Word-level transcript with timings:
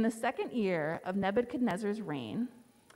In 0.00 0.04
the 0.04 0.10
second 0.10 0.52
year 0.52 1.02
of 1.04 1.16
Nebuchadnezzar's 1.16 2.00
reign, 2.00 2.48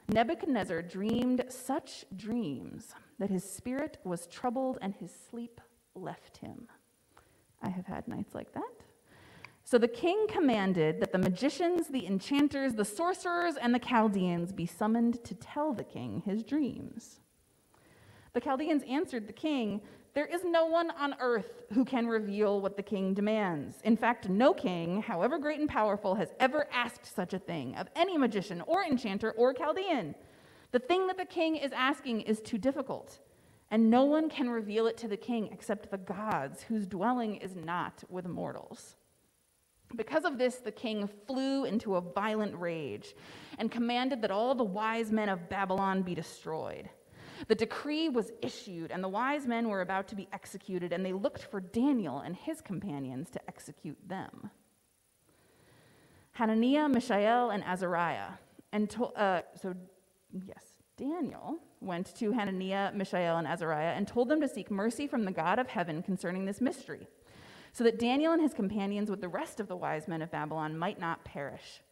Nebuchadnezzar 0.09 0.81
dreamed 0.81 1.45
such 1.51 2.07
dreams 2.17 2.95
that 3.19 3.29
his 3.29 3.45
spirit 3.45 3.99
was 4.05 4.27
troubled 4.27 4.79
and 4.81 4.95
his 4.95 5.13
sleep 5.29 5.61
left 5.95 6.39
him. 6.39 6.67
I 7.61 7.69
have 7.69 7.85
had 7.85 8.09
nights 8.09 8.35
like 8.35 8.55
that. 8.55 8.73
So 9.65 9.77
the 9.77 9.87
king 9.87 10.27
commanded 10.31 10.99
that 11.01 11.13
the 11.13 11.19
magicians, 11.19 11.89
the 11.89 12.07
enchanters, 12.07 12.73
the 12.73 12.87
sorcerers, 12.87 13.57
and 13.61 13.75
the 13.75 13.79
Chaldeans 13.81 14.51
be 14.51 14.65
summoned 14.65 15.23
to 15.25 15.35
tell 15.35 15.75
the 15.75 15.85
king 15.85 16.23
his 16.25 16.43
dreams. 16.43 17.21
The 18.33 18.41
Chaldeans 18.41 18.83
answered 18.89 19.27
the 19.27 19.35
king, 19.35 19.83
There 20.15 20.27
is 20.27 20.45
no 20.45 20.67
one 20.67 20.93
on 20.93 21.17
earth 21.19 21.65
who 21.73 21.85
can 21.85 22.07
reveal 22.07 22.61
what 22.61 22.77
the 22.77 22.85
king 22.85 23.15
demands. 23.15 23.79
In 23.83 23.97
fact, 23.97 24.29
no 24.29 24.55
king, 24.55 25.03
however 25.03 25.39
great 25.39 25.59
and 25.59 25.69
powerful, 25.69 26.15
has 26.15 26.33
ever 26.39 26.69
asked 26.73 27.13
such 27.17 27.35
a 27.35 27.39
thing 27.41 27.75
of 27.75 27.89
any 27.97 28.17
magician 28.17 28.61
or 28.69 28.85
enchanter 28.85 29.33
or 29.33 29.53
Chaldean. 29.53 30.15
The 30.71 30.79
thing 30.79 31.09
that 31.09 31.19
the 31.19 31.25
king 31.25 31.57
is 31.57 31.73
asking 31.73 32.21
is 32.23 32.41
too 32.41 32.59
difficult, 32.59 33.19
and 33.73 33.91
no 33.91 34.05
one 34.05 34.31
can 34.31 34.49
reveal 34.49 34.87
it 34.87 34.97
to 34.99 35.09
the 35.09 35.17
king 35.17 35.49
except 35.51 35.91
the 35.91 35.99
gods, 35.99 36.63
whose 36.63 36.87
dwelling 36.87 37.35
is 37.37 37.57
not 37.57 38.05
with 38.09 38.27
mortals. 38.29 38.95
Because 39.97 40.25
of 40.25 40.39
this, 40.39 40.57
the 40.57 40.71
king 40.71 41.09
flew 41.27 41.65
into 41.65 41.97
a 41.97 42.01
violent 42.01 42.57
rage 42.57 43.17
and 43.59 43.69
commanded 43.69 44.23
that 44.23 44.31
all 44.31 44.55
the 44.55 44.63
wise 44.63 45.11
men 45.11 45.29
of 45.29 45.49
Babylon 45.49 46.03
be 46.03 46.15
destroyed. 46.15 46.89
The 47.49 47.55
decree 47.55 48.09
was 48.09 48.33
issued, 48.43 48.91
and 48.91 49.03
the 49.03 49.09
wise 49.09 49.47
men 49.47 49.69
were 49.69 49.81
about 49.81 50.09
to 50.09 50.15
be 50.15 50.29
executed, 50.33 50.93
and 50.93 51.05
they 51.05 51.13
looked 51.13 51.43
for 51.43 51.61
Daniel 51.61 52.21
and 52.21 52.37
his 52.37 52.61
companions 52.61 53.31
to 53.31 53.41
execute 53.49 53.99
them. 54.09 54.51
Hananiah, 56.33 56.89
Mishael, 56.89 57.51
and 57.51 57.65
Azariah. 57.65 58.33
And 58.73 58.91
to, 58.91 59.05
uh, 59.07 59.43
so, 59.61 59.75
yes, 60.33 60.65
Daniel 60.97 61.59
went 61.81 62.15
to 62.17 62.33
Hananiah, 62.33 62.93
Mishael, 62.93 63.37
and 63.37 63.47
Azariah 63.47 63.95
and 63.95 64.07
told 64.07 64.29
them 64.29 64.41
to 64.41 64.49
seek 64.49 64.71
mercy 64.71 65.07
from 65.07 65.25
the 65.25 65.33
God 65.33 65.59
of 65.59 65.69
heaven 65.69 66.03
concerning 66.03 66.45
this 66.45 66.61
mystery 66.61 67.07
so 67.75 67.83
that 67.83 67.99
Daniel 67.99 68.33
and 68.33 68.41
his 68.41 68.55
companions 68.55 69.11
with 69.11 69.21
the 69.21 69.29
rest 69.29 69.59
of 69.59 69.67
the 69.67 69.77
wise 69.77 70.07
men 70.07 70.23
of 70.23 70.31
Babylon 70.31 70.79
might 70.79 71.01
not 71.01 71.25
perish. 71.25 71.83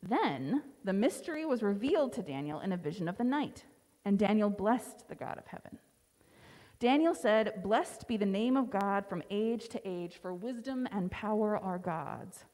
Then 0.00 0.62
the 0.84 0.92
mystery 0.92 1.44
was 1.44 1.62
revealed 1.62 2.12
to 2.14 2.22
Daniel 2.22 2.60
in 2.60 2.72
a 2.72 2.76
vision 2.76 3.08
of 3.08 3.18
the 3.18 3.24
night, 3.24 3.64
and 4.04 4.18
Daniel 4.18 4.50
blessed 4.50 5.08
the 5.08 5.14
God 5.14 5.38
of 5.38 5.46
heaven. 5.46 5.78
Daniel 6.78 7.14
said, 7.14 7.62
Blessed 7.62 8.08
be 8.08 8.16
the 8.16 8.26
name 8.26 8.56
of 8.56 8.70
God 8.70 9.06
from 9.06 9.22
age 9.30 9.68
to 9.68 9.88
age, 9.88 10.18
for 10.20 10.34
wisdom 10.34 10.88
and 10.90 11.10
power 11.10 11.56
are 11.56 11.78
God's. 11.78 12.44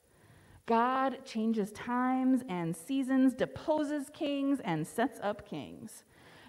God 0.66 1.24
changes 1.24 1.72
times 1.72 2.42
and 2.46 2.76
seasons, 2.76 3.32
deposes 3.32 4.10
kings, 4.12 4.60
and 4.62 4.86
sets 4.86 5.19
up 5.22 5.48
kings. 5.48 6.04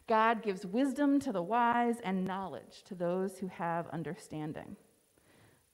God 0.08 0.42
gives 0.42 0.66
wisdom 0.66 1.22
to 1.22 1.32
the 1.32 1.42
wise 1.42 2.02
and 2.04 2.26
knowledge 2.26 2.84
to 2.84 2.96
those 2.96 3.38
who 3.38 3.48
have 3.48 3.88
understanding. 3.90 4.76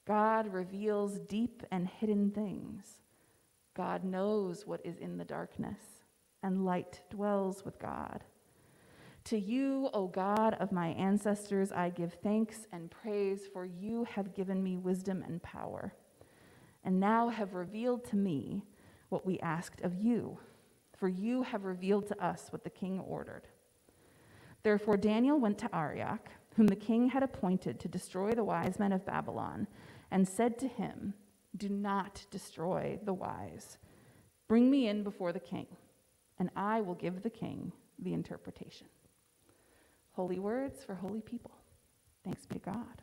God 0.06 0.54
reveals 0.54 1.18
deep 1.18 1.64
and 1.72 1.88
hidden 1.88 2.30
things. 2.30 3.00
God 3.74 4.04
knows 4.04 4.68
what 4.68 4.86
is 4.86 4.98
in 4.98 5.18
the 5.18 5.26
darkness, 5.26 5.80
and 6.44 6.66
light 6.66 7.02
dwells 7.10 7.66
with 7.66 7.80
God. 7.80 8.24
To 9.26 9.40
you, 9.40 9.90
O 9.92 10.06
God 10.06 10.54
of 10.60 10.72
my 10.72 10.90
ancestors, 10.90 11.72
I 11.72 11.90
give 11.90 12.14
thanks 12.22 12.68
and 12.72 12.92
praise, 12.92 13.48
for 13.52 13.66
you 13.66 14.04
have 14.04 14.36
given 14.36 14.64
me 14.64 14.78
wisdom 14.78 15.24
and 15.24 15.42
power, 15.42 15.96
and 16.84 17.00
now 17.00 17.30
have 17.30 17.56
revealed 17.56 18.06
to 18.06 18.16
me 18.16 18.62
what 19.10 19.26
we 19.26 19.40
asked 19.40 19.82
of 19.82 19.96
you, 19.96 20.38
for 20.96 21.08
you 21.08 21.42
have 21.42 21.66
revealed 21.66 22.06
to 22.10 22.24
us 22.24 22.50
what 22.52 22.64
the 22.64 22.70
king 22.70 23.00
ordered. 23.00 23.48
Therefore, 24.62 24.96
Daniel 24.96 25.40
went 25.40 25.58
to 25.58 25.76
Arioch, 25.76 26.30
whom 26.56 26.68
the 26.68 26.76
king 26.76 27.10
had 27.10 27.24
appointed 27.24 27.80
to 27.80 27.88
destroy 27.88 28.32
the 28.32 28.44
wise 28.44 28.78
men 28.78 28.92
of 28.92 29.08
Babylon 29.08 29.68
and 30.12 30.28
said 30.28 30.60
to 30.60 30.68
him, 30.68 31.16
Do 31.58 31.68
not 31.70 32.24
destroy 32.30 33.00
the 33.04 33.14
wise. 33.14 33.80
Bring 34.48 34.70
me 34.70 34.88
in 34.88 35.02
before 35.04 35.34
the 35.34 35.40
king, 35.40 35.66
and 36.38 36.52
I 36.56 36.82
will 36.82 36.94
give 36.94 37.24
the 37.24 37.32
king 37.32 37.72
the 37.98 38.14
interpretation. 38.14 38.86
Holy 40.16 40.40
words 40.40 40.84
for 40.84 40.96
holy 40.96 41.22
people. 41.22 41.52
Thanks 42.24 42.46
be 42.46 42.56
to 42.56 42.62
God. 42.62 43.02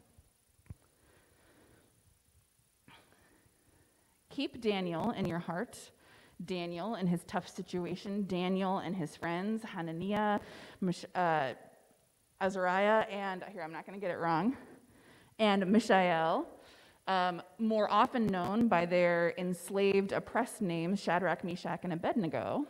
Keep 4.30 4.60
Daniel 4.60 5.10
in 5.10 5.26
your 5.26 5.38
heart. 5.38 5.78
Daniel 6.46 6.96
in 6.96 7.06
his 7.06 7.22
tough 7.24 7.48
situation, 7.48 8.26
Daniel 8.26 8.78
and 8.78 8.96
his 8.96 9.16
friends, 9.16 9.62
Hananiah, 9.62 10.40
uh, 11.14 11.52
Azariah, 12.40 13.04
and 13.10 13.44
here 13.52 13.62
I'm 13.62 13.72
not 13.72 13.86
going 13.86 13.98
to 13.98 14.04
get 14.04 14.12
it 14.12 14.18
wrong, 14.18 14.56
and 15.38 15.66
Mishael, 15.66 16.46
um, 17.06 17.42
more 17.58 17.90
often 17.90 18.26
known 18.26 18.68
by 18.68 18.86
their 18.86 19.34
enslaved, 19.38 20.12
oppressed 20.12 20.62
names, 20.62 21.00
Shadrach, 21.00 21.44
Meshach, 21.44 21.80
and 21.84 21.92
Abednego, 21.92 22.66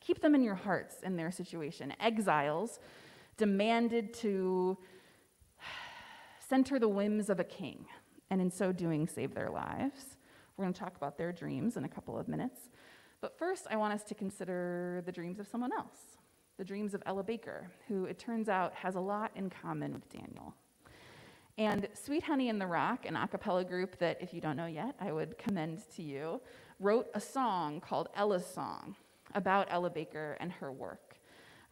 keep 0.00 0.20
them 0.20 0.34
in 0.34 0.42
your 0.42 0.54
hearts 0.54 0.96
in 1.02 1.16
their 1.16 1.30
situation. 1.30 1.94
Exiles 2.00 2.80
demanded 3.36 4.14
to 4.14 4.78
center 6.48 6.78
the 6.78 6.88
whims 6.88 7.30
of 7.30 7.40
a 7.40 7.44
king, 7.44 7.86
and 8.30 8.40
in 8.40 8.50
so 8.50 8.72
doing, 8.72 9.06
save 9.06 9.34
their 9.34 9.50
lives. 9.50 10.16
We're 10.56 10.64
going 10.64 10.74
to 10.74 10.80
talk 10.80 10.96
about 10.96 11.18
their 11.18 11.32
dreams 11.32 11.76
in 11.76 11.84
a 11.84 11.88
couple 11.88 12.18
of 12.18 12.28
minutes. 12.28 12.70
But 13.20 13.38
first, 13.38 13.66
I 13.70 13.76
want 13.76 13.94
us 13.94 14.02
to 14.04 14.14
consider 14.14 15.02
the 15.04 15.12
dreams 15.12 15.38
of 15.38 15.46
someone 15.46 15.72
else 15.72 16.16
the 16.58 16.64
dreams 16.64 16.94
of 16.94 17.02
Ella 17.04 17.22
Baker, 17.22 17.70
who 17.86 18.06
it 18.06 18.18
turns 18.18 18.48
out 18.48 18.72
has 18.74 18.94
a 18.94 19.00
lot 19.00 19.30
in 19.34 19.50
common 19.50 19.92
with 19.92 20.08
Daniel. 20.08 20.54
And 21.58 21.88
Sweet 21.94 22.22
Honey 22.22 22.48
in 22.48 22.58
the 22.58 22.66
Rock, 22.66 23.06
an 23.06 23.16
a 23.16 23.28
cappella 23.28 23.64
group 23.64 23.98
that, 23.98 24.18
if 24.20 24.32
you 24.32 24.40
don't 24.40 24.56
know 24.56 24.66
yet, 24.66 24.94
I 25.00 25.12
would 25.12 25.38
commend 25.38 25.82
to 25.96 26.02
you, 26.02 26.40
wrote 26.80 27.08
a 27.14 27.20
song 27.20 27.80
called 27.80 28.08
Ella's 28.14 28.46
Song 28.46 28.96
about 29.34 29.68
Ella 29.70 29.90
Baker 29.90 30.36
and 30.40 30.52
her 30.52 30.72
work. 30.72 31.05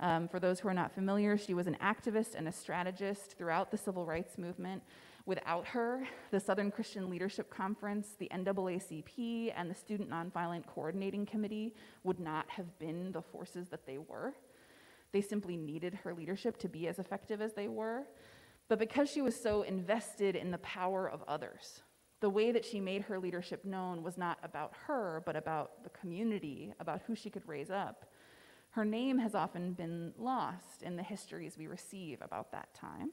Um, 0.00 0.28
for 0.28 0.40
those 0.40 0.60
who 0.60 0.68
are 0.68 0.74
not 0.74 0.92
familiar, 0.92 1.38
she 1.38 1.54
was 1.54 1.66
an 1.66 1.76
activist 1.82 2.34
and 2.34 2.48
a 2.48 2.52
strategist 2.52 3.38
throughout 3.38 3.70
the 3.70 3.78
civil 3.78 4.04
rights 4.04 4.38
movement. 4.38 4.82
Without 5.26 5.66
her, 5.68 6.06
the 6.30 6.40
Southern 6.40 6.70
Christian 6.70 7.08
Leadership 7.08 7.48
Conference, 7.48 8.08
the 8.18 8.28
NAACP, 8.34 9.52
and 9.56 9.70
the 9.70 9.74
Student 9.74 10.10
Nonviolent 10.10 10.66
Coordinating 10.66 11.24
Committee 11.24 11.74
would 12.02 12.20
not 12.20 12.50
have 12.50 12.78
been 12.78 13.12
the 13.12 13.22
forces 13.22 13.68
that 13.68 13.86
they 13.86 13.98
were. 13.98 14.34
They 15.12 15.22
simply 15.22 15.56
needed 15.56 15.94
her 16.02 16.12
leadership 16.12 16.58
to 16.58 16.68
be 16.68 16.88
as 16.88 16.98
effective 16.98 17.40
as 17.40 17.54
they 17.54 17.68
were. 17.68 18.02
But 18.68 18.78
because 18.78 19.08
she 19.10 19.22
was 19.22 19.40
so 19.40 19.62
invested 19.62 20.36
in 20.36 20.50
the 20.50 20.58
power 20.58 21.08
of 21.08 21.22
others, 21.28 21.82
the 22.20 22.30
way 22.30 22.52
that 22.52 22.64
she 22.64 22.80
made 22.80 23.02
her 23.02 23.18
leadership 23.18 23.64
known 23.64 24.02
was 24.02 24.18
not 24.18 24.38
about 24.42 24.72
her, 24.86 25.22
but 25.24 25.36
about 25.36 25.84
the 25.84 25.90
community, 25.90 26.72
about 26.80 27.02
who 27.06 27.14
she 27.14 27.30
could 27.30 27.46
raise 27.46 27.70
up. 27.70 28.06
Her 28.74 28.84
name 28.84 29.18
has 29.18 29.36
often 29.36 29.72
been 29.72 30.12
lost 30.18 30.82
in 30.82 30.96
the 30.96 31.02
histories 31.02 31.56
we 31.56 31.68
receive 31.68 32.20
about 32.20 32.50
that 32.50 32.74
time. 32.74 33.12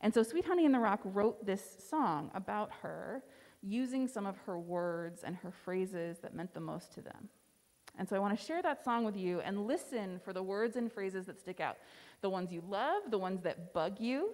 And 0.00 0.12
so 0.12 0.22
Sweet 0.22 0.46
Honey 0.46 0.64
in 0.64 0.72
the 0.72 0.78
Rock 0.78 1.00
wrote 1.04 1.44
this 1.44 1.76
song 1.90 2.30
about 2.34 2.70
her 2.80 3.22
using 3.62 4.08
some 4.08 4.24
of 4.24 4.38
her 4.46 4.58
words 4.58 5.22
and 5.22 5.36
her 5.36 5.50
phrases 5.50 6.18
that 6.20 6.34
meant 6.34 6.54
the 6.54 6.60
most 6.60 6.94
to 6.94 7.02
them. 7.02 7.28
And 7.98 8.08
so 8.08 8.16
I 8.16 8.18
want 8.18 8.38
to 8.38 8.42
share 8.42 8.62
that 8.62 8.82
song 8.82 9.04
with 9.04 9.18
you 9.18 9.40
and 9.40 9.66
listen 9.66 10.18
for 10.24 10.32
the 10.32 10.42
words 10.42 10.76
and 10.76 10.90
phrases 10.90 11.26
that 11.26 11.38
stick 11.38 11.60
out 11.60 11.76
the 12.22 12.30
ones 12.30 12.50
you 12.50 12.62
love, 12.66 13.02
the 13.10 13.18
ones 13.18 13.42
that 13.42 13.74
bug 13.74 14.00
you, 14.00 14.30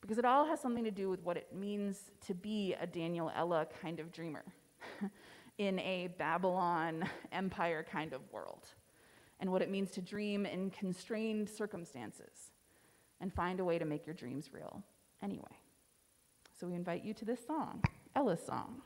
because 0.00 0.16
it 0.16 0.24
all 0.24 0.46
has 0.46 0.60
something 0.60 0.84
to 0.84 0.92
do 0.92 1.10
with 1.10 1.22
what 1.24 1.36
it 1.36 1.48
means 1.52 2.12
to 2.26 2.34
be 2.34 2.76
a 2.80 2.86
Daniel 2.86 3.32
Ella 3.34 3.66
kind 3.82 3.98
of 3.98 4.12
dreamer 4.12 4.44
in 5.58 5.80
a 5.80 6.08
Babylon 6.18 7.08
empire 7.32 7.84
kind 7.90 8.12
of 8.12 8.20
world, 8.30 8.68
and 9.40 9.50
what 9.50 9.62
it 9.62 9.70
means 9.70 9.90
to 9.92 10.00
dream 10.00 10.46
in 10.46 10.70
constrained 10.70 11.48
circumstances 11.48 12.50
and 13.20 13.32
find 13.32 13.60
a 13.60 13.64
way 13.64 13.78
to 13.78 13.84
make 13.84 14.06
your 14.06 14.14
dreams 14.14 14.50
real 14.52 14.82
anyway. 15.22 15.42
So 16.58 16.66
we 16.66 16.74
invite 16.74 17.04
you 17.04 17.14
to 17.14 17.24
this 17.24 17.44
song, 17.46 17.82
Ella's 18.14 18.44
song. 18.44 18.82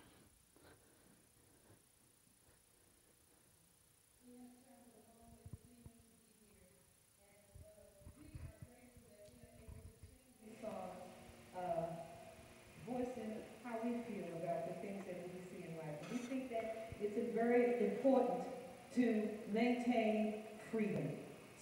We 16.11 16.19
think 16.19 16.50
that 16.50 16.93
it's 17.00 17.17
a 17.19 17.35
very 17.35 17.91
important 17.91 18.58
to 18.99 19.29
maintain 19.53 20.35
freedom. 20.73 21.09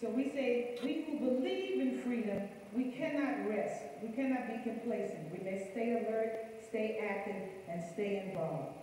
So 0.01 0.09
we 0.09 0.31
say, 0.31 0.79
we 0.83 1.05
who 1.05 1.19
believe 1.19 1.81
in 1.81 2.01
freedom, 2.01 2.49
we 2.75 2.93
cannot 2.93 3.47
rest. 3.49 3.83
We 4.03 4.09
cannot 4.09 4.47
be 4.49 4.71
complacent. 4.71 5.31
We 5.31 5.45
may 5.45 5.69
stay 5.71 6.07
alert, 6.07 6.33
stay 6.67 6.99
active, 7.07 7.43
and 7.69 7.83
stay 7.93 8.27
involved. 8.27 8.79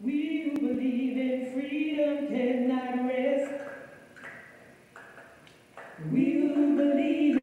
We 0.00 0.44
who 0.44 0.58
believe 0.58 1.18
in 1.18 1.52
freedom 1.52 2.28
cannot 2.28 3.06
rest. 3.06 3.52
We 6.10 6.40
who 6.40 6.76
believe 6.76 7.39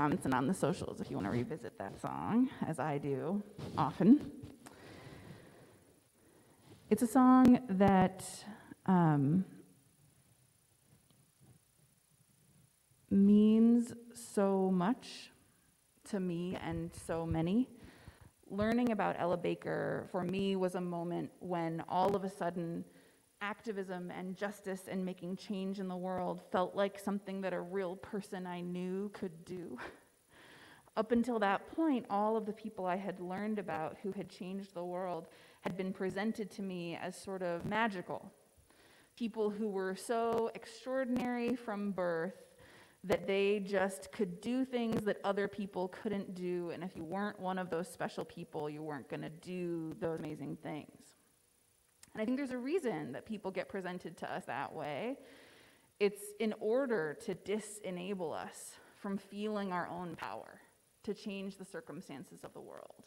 comments 0.00 0.24
and 0.24 0.32
on 0.32 0.46
the 0.46 0.54
socials 0.54 0.98
if 1.02 1.10
you 1.10 1.16
want 1.16 1.26
to 1.26 1.30
revisit 1.30 1.76
that 1.76 2.00
song, 2.00 2.48
as 2.66 2.78
I 2.78 2.96
do 2.96 3.42
often. 3.76 4.32
It's 6.88 7.02
a 7.02 7.06
song 7.06 7.60
that 7.68 8.24
um, 8.86 9.44
means 13.10 13.92
so 14.14 14.70
much 14.70 15.32
to 16.08 16.18
me 16.18 16.56
and 16.64 16.90
so 17.06 17.26
many. 17.26 17.68
Learning 18.48 18.92
about 18.92 19.16
Ella 19.18 19.36
Baker 19.36 20.08
for 20.10 20.24
me 20.24 20.56
was 20.56 20.76
a 20.76 20.80
moment 20.80 21.30
when 21.40 21.84
all 21.90 22.16
of 22.16 22.24
a 22.24 22.30
sudden 22.30 22.86
activism 23.40 24.10
and 24.10 24.36
justice 24.36 24.82
and 24.88 25.04
making 25.04 25.36
change 25.36 25.80
in 25.80 25.88
the 25.88 25.96
world 25.96 26.40
felt 26.52 26.74
like 26.74 26.98
something 26.98 27.40
that 27.40 27.52
a 27.52 27.60
real 27.60 27.96
person 27.96 28.46
I 28.46 28.60
knew 28.60 29.10
could 29.12 29.44
do. 29.44 29.78
Up 30.96 31.12
until 31.12 31.38
that 31.38 31.74
point, 31.74 32.04
all 32.10 32.36
of 32.36 32.46
the 32.46 32.52
people 32.52 32.84
I 32.84 32.96
had 32.96 33.20
learned 33.20 33.58
about 33.58 33.96
who 34.02 34.12
had 34.12 34.28
changed 34.28 34.74
the 34.74 34.84
world 34.84 35.28
had 35.62 35.76
been 35.76 35.92
presented 35.92 36.50
to 36.52 36.62
me 36.62 36.98
as 37.00 37.16
sort 37.16 37.42
of 37.42 37.64
magical. 37.64 38.30
People 39.16 39.50
who 39.50 39.68
were 39.68 39.94
so 39.94 40.50
extraordinary 40.54 41.54
from 41.54 41.92
birth 41.92 42.34
that 43.04 43.26
they 43.26 43.60
just 43.60 44.12
could 44.12 44.40
do 44.40 44.64
things 44.64 45.02
that 45.04 45.18
other 45.24 45.48
people 45.48 45.88
couldn't 45.88 46.34
do. 46.34 46.70
And 46.70 46.82
if 46.82 46.94
you 46.96 47.04
weren't 47.04 47.38
one 47.40 47.58
of 47.58 47.70
those 47.70 47.88
special 47.88 48.24
people, 48.24 48.68
you 48.68 48.82
weren't 48.82 49.08
going 49.08 49.22
to 49.22 49.30
do 49.30 49.94
those 50.00 50.18
amazing 50.18 50.58
things. 50.62 51.09
And 52.14 52.22
I 52.22 52.24
think 52.24 52.36
there's 52.36 52.50
a 52.50 52.58
reason 52.58 53.12
that 53.12 53.26
people 53.26 53.50
get 53.50 53.68
presented 53.68 54.16
to 54.18 54.32
us 54.32 54.44
that 54.46 54.72
way. 54.72 55.18
It's 55.98 56.22
in 56.40 56.54
order 56.60 57.16
to 57.26 57.34
disenable 57.34 58.32
us 58.32 58.72
from 58.96 59.16
feeling 59.16 59.72
our 59.72 59.88
own 59.88 60.16
power 60.16 60.60
to 61.04 61.14
change 61.14 61.56
the 61.56 61.64
circumstances 61.64 62.44
of 62.44 62.52
the 62.52 62.60
world, 62.60 63.04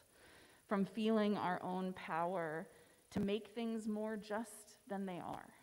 from 0.67 0.85
feeling 0.85 1.37
our 1.37 1.61
own 1.61 1.93
power 1.93 2.67
to 3.11 3.19
make 3.19 3.49
things 3.49 3.87
more 3.87 4.17
just 4.17 4.77
than 4.87 5.05
they 5.05 5.19
are. 5.19 5.53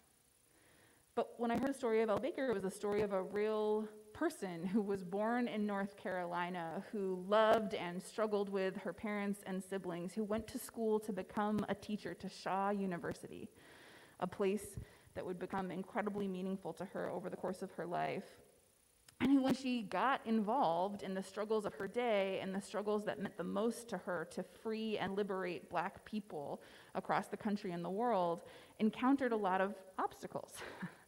But 1.15 1.31
when 1.39 1.51
I 1.51 1.59
heard 1.59 1.71
the 1.71 1.79
story 1.79 2.03
of 2.03 2.09
Ella 2.09 2.21
Baker, 2.21 2.47
it 2.47 2.55
was 2.55 2.65
a 2.65 2.71
story 2.71 3.03
of 3.03 3.13
a 3.13 3.23
real 3.23 3.89
person 4.21 4.67
who 4.67 4.83
was 4.83 5.03
born 5.03 5.49
in 5.49 5.65
North 5.65 5.97
Carolina, 5.97 6.85
who 6.93 7.25
loved 7.27 7.73
and 7.73 8.03
struggled 8.03 8.51
with 8.51 8.77
her 8.77 8.93
parents 8.93 9.41
and 9.47 9.65
siblings, 9.65 10.13
who 10.13 10.23
went 10.23 10.47
to 10.47 10.59
school 10.59 11.01
to 11.01 11.11
become 11.11 11.65
a 11.71 11.75
teacher 11.75 12.13
to 12.13 12.29
Shaw 12.29 12.69
University, 12.69 13.49
a 14.21 14.27
place 14.27 14.77
that 15.15 15.25
would 15.25 15.39
become 15.39 15.71
incredibly 15.71 16.29
meaningful 16.29 16.75
to 16.75 16.85
her 16.85 17.09
over 17.09 17.31
the 17.31 17.37
course 17.39 17.63
of 17.63 17.73
her 17.73 17.87
life. 17.87 18.27
And 19.23 19.43
when 19.43 19.55
she 19.55 19.85
got 19.85 20.21
involved 20.27 21.03
in 21.03 21.15
the 21.15 21.23
struggles 21.23 21.65
of 21.65 21.73
her 21.77 21.89
day 21.89 22.41
and 22.43 22.55
the 22.55 22.61
struggles 22.61 23.07
that 23.07 23.23
meant 23.23 23.39
the 23.39 23.45
most 23.45 23.89
to 23.89 23.97
her 23.97 24.29
to 24.33 24.43
free 24.43 24.99
and 24.99 25.17
liberate 25.17 25.71
black 25.71 26.05
people 26.05 26.61
across 26.95 27.29
the 27.29 27.39
country 27.39 27.73
and 27.73 27.83
the 27.83 27.89
world, 27.89 28.43
encountered 28.81 29.33
a 29.33 29.37
lot 29.37 29.63
of 29.63 29.77
obstacles. 29.99 30.53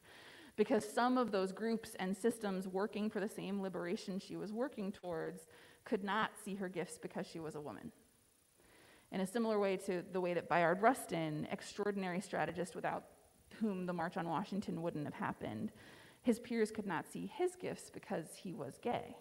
because 0.62 0.88
some 0.88 1.18
of 1.18 1.32
those 1.32 1.50
groups 1.50 1.96
and 1.98 2.16
systems 2.16 2.68
working 2.68 3.10
for 3.10 3.18
the 3.18 3.28
same 3.28 3.60
liberation 3.60 4.20
she 4.20 4.36
was 4.36 4.52
working 4.52 4.92
towards 4.92 5.48
could 5.84 6.04
not 6.04 6.30
see 6.44 6.54
her 6.54 6.68
gifts 6.68 7.00
because 7.02 7.26
she 7.26 7.40
was 7.40 7.56
a 7.56 7.60
woman. 7.60 7.90
In 9.10 9.22
a 9.22 9.26
similar 9.26 9.58
way 9.58 9.76
to 9.78 10.04
the 10.12 10.20
way 10.20 10.34
that 10.34 10.48
Bayard 10.48 10.80
Rustin, 10.80 11.48
extraordinary 11.50 12.20
strategist 12.20 12.76
without 12.76 13.06
whom 13.60 13.86
the 13.86 13.92
March 13.92 14.16
on 14.16 14.28
Washington 14.28 14.82
wouldn't 14.82 15.04
have 15.04 15.14
happened, 15.14 15.72
his 16.22 16.38
peers 16.38 16.70
could 16.70 16.86
not 16.86 17.10
see 17.12 17.28
his 17.36 17.56
gifts 17.56 17.90
because 17.90 18.26
he 18.36 18.54
was 18.54 18.78
gay. 18.80 19.16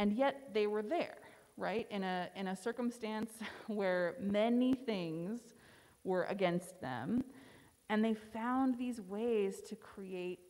And 0.00 0.12
yet 0.12 0.52
they 0.52 0.66
were 0.66 0.82
there, 0.82 1.18
right? 1.56 1.86
In 1.92 2.02
a, 2.02 2.28
in 2.34 2.48
a 2.48 2.56
circumstance 2.56 3.30
where 3.68 4.16
many 4.20 4.74
things 4.74 5.38
were 6.02 6.24
against 6.24 6.80
them, 6.80 7.22
and 7.90 8.04
they 8.04 8.14
found 8.14 8.78
these 8.78 9.00
ways 9.00 9.60
to 9.68 9.76
create 9.76 10.40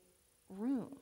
room. 0.48 0.96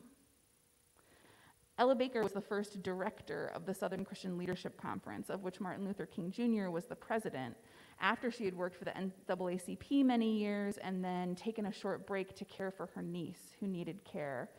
Ella 1.79 1.95
Baker 1.95 2.23
was 2.23 2.33
the 2.33 2.41
first 2.41 2.83
director 2.83 3.51
of 3.55 3.65
the 3.65 3.75
Southern 3.75 4.05
Christian 4.05 4.37
Leadership 4.37 4.81
Conference, 4.81 5.31
of 5.31 5.43
which 5.43 5.61
Martin 5.61 5.85
Luther 5.85 6.07
King 6.07 6.31
Jr. 6.31 6.71
was 6.71 6.85
the 6.85 6.95
president, 6.95 7.57
after 8.01 8.31
she 8.31 8.45
had 8.45 8.55
worked 8.55 8.77
for 8.77 8.85
the 8.85 8.93
NAACP 8.93 10.05
many 10.05 10.39
years 10.39 10.77
and 10.79 11.03
then 11.03 11.35
taken 11.35 11.67
a 11.67 11.73
short 11.73 12.07
break 12.07 12.37
to 12.37 12.45
care 12.45 12.71
for 12.71 12.87
her 12.95 13.03
niece 13.03 13.57
who 13.59 13.67
needed 13.67 14.05
care. 14.05 14.51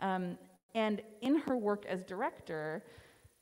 Um, 0.00 0.38
and 0.74 1.02
in 1.20 1.38
her 1.40 1.56
work 1.56 1.84
as 1.86 2.04
director, 2.04 2.84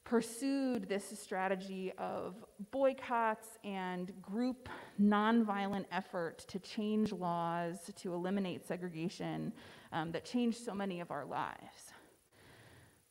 pursued 0.05 0.89
this 0.89 1.05
strategy 1.21 1.93
of 1.99 2.35
boycotts 2.71 3.59
and 3.65 4.13
group 4.23 4.69
nonviolent 5.01 5.85
effort 5.93 6.39
to 6.49 6.59
change 6.59 7.13
laws, 7.13 7.91
to 7.97 8.13
eliminate 8.13 8.67
segregation 8.67 9.53
um, 9.93 10.11
that 10.13 10.25
changed 10.25 10.59
so 10.65 10.75
many 10.75 11.01
of 11.01 11.11
our 11.11 11.25
lives. 11.25 11.93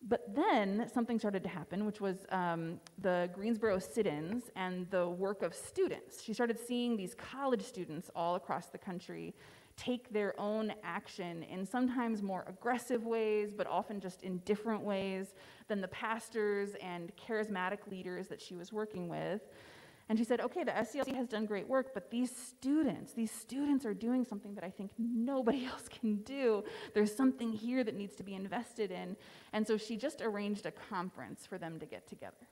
But 0.08 0.34
then 0.34 0.90
something 0.94 1.20
started 1.20 1.44
to 1.44 1.50
happen, 1.50 1.86
which 1.86 2.00
was 2.00 2.26
um, 2.30 2.80
the 3.00 3.30
Greensboro 3.34 3.80
sit 3.80 4.08
ins 4.08 4.50
and 4.56 4.90
the 4.92 5.10
work 5.10 5.42
of 5.42 5.54
students. 5.54 6.24
She 6.24 6.34
started 6.34 6.58
seeing 6.58 6.96
these 6.96 7.16
college 7.16 7.64
students 7.64 8.10
all 8.16 8.36
across 8.36 8.68
the 8.68 8.78
country 8.78 9.36
take 9.80 10.12
their 10.12 10.38
own 10.40 10.74
action 10.84 11.44
in 11.44 11.66
sometimes 11.66 12.22
more 12.22 12.44
aggressive 12.48 13.06
ways, 13.06 13.54
but 13.56 13.66
often 13.66 14.02
just 14.02 14.24
in 14.24 14.40
different 14.40 14.82
ways 14.82 15.34
than 15.70 15.80
the 15.80 15.88
pastors 15.88 16.72
and 16.82 17.12
charismatic 17.16 17.88
leaders 17.90 18.28
that 18.28 18.42
she 18.42 18.56
was 18.56 18.74
working 18.74 19.08
with. 19.08 19.42
And 20.10 20.18
she 20.18 20.26
said, 20.26 20.42
okay, 20.42 20.64
the 20.64 20.72
SCLC 20.72 21.16
has 21.16 21.28
done 21.28 21.46
great 21.46 21.68
work, 21.68 21.94
but 21.94 22.10
these 22.10 22.36
students, 22.36 23.14
these 23.14 23.32
students 23.32 23.86
are 23.86 23.94
doing 23.94 24.26
something 24.26 24.56
that 24.56 24.64
I 24.64 24.70
think 24.70 24.92
nobody 24.98 25.66
else 25.72 25.88
can 25.88 26.18
do. 26.18 26.64
There's 26.94 27.16
something 27.16 27.54
here 27.54 27.84
that 27.84 27.96
needs 27.96 28.16
to 28.16 28.24
be 28.24 28.34
invested 28.34 28.92
in. 28.92 29.16
And 29.54 29.66
so 29.66 29.78
she 29.78 29.96
just 29.96 30.22
arranged 30.22 30.66
a 30.66 30.72
conference 30.72 31.46
for 31.46 31.58
them 31.58 31.80
to 31.80 31.86
get 31.86 32.08
together. 32.08 32.48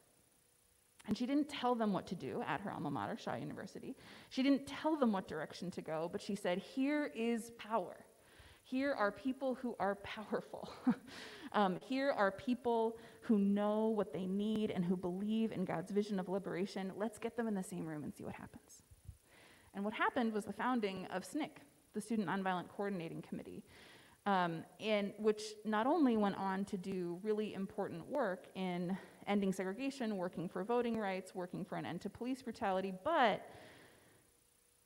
And 1.07 1.17
she 1.17 1.25
didn't 1.25 1.47
tell 1.47 1.73
them 1.73 1.93
what 1.93 2.05
to 2.07 2.15
do 2.15 2.43
at 2.45 2.59
her 2.61 2.71
alma 2.71 2.91
mater, 2.91 3.17
Shaw 3.17 3.35
University. 3.35 3.95
She 4.29 4.43
didn't 4.43 4.67
tell 4.67 4.97
them 4.97 5.13
what 5.13 5.27
direction 5.27 5.71
to 5.71 5.81
go, 5.81 6.09
but 6.11 6.21
she 6.21 6.35
said, 6.35 6.57
Here 6.57 7.11
is 7.15 7.51
power. 7.57 7.95
Here 8.63 8.93
are 8.93 9.11
people 9.11 9.55
who 9.55 9.77
are 9.79 9.95
powerful. 9.95 10.69
um, 11.53 11.79
here 11.87 12.11
are 12.11 12.31
people 12.31 12.97
who 13.21 13.39
know 13.39 13.87
what 13.87 14.11
they 14.11 14.25
need 14.25 14.71
and 14.71 14.83
who 14.83 14.97
believe 14.97 15.53
in 15.53 15.63
God's 15.63 15.91
vision 15.91 16.19
of 16.19 16.27
liberation. 16.27 16.91
Let's 16.97 17.17
get 17.17 17.37
them 17.37 17.47
in 17.47 17.53
the 17.53 17.63
same 17.63 17.85
room 17.85 18.03
and 18.03 18.13
see 18.13 18.25
what 18.25 18.35
happens. 18.35 18.83
And 19.73 19.85
what 19.85 19.93
happened 19.93 20.33
was 20.33 20.43
the 20.43 20.51
founding 20.51 21.05
of 21.13 21.23
SNCC, 21.23 21.49
the 21.93 22.01
Student 22.01 22.27
Nonviolent 22.27 22.67
Coordinating 22.67 23.21
Committee, 23.21 23.63
um, 24.25 24.65
and 24.81 25.13
which 25.17 25.41
not 25.63 25.87
only 25.87 26.17
went 26.17 26.35
on 26.35 26.65
to 26.65 26.77
do 26.77 27.19
really 27.23 27.53
important 27.53 28.05
work 28.09 28.47
in 28.55 28.97
ending 29.27 29.51
segregation, 29.51 30.17
working 30.17 30.47
for 30.47 30.63
voting 30.63 30.97
rights, 30.97 31.35
working 31.35 31.65
for 31.65 31.75
an 31.75 31.85
end 31.85 32.01
to 32.01 32.09
police 32.09 32.41
brutality, 32.41 32.93
but 33.03 33.47